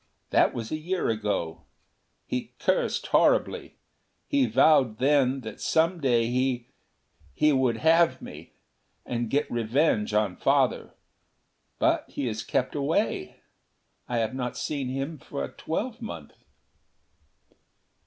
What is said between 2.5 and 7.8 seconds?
cursed horribly. He vowed then that some day he he would